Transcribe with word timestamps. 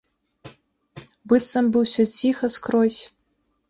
Быццам 1.33 1.71
бы 1.77 1.87
ўсё 1.87 2.03
ціха 2.19 2.55
скрозь. 2.59 3.01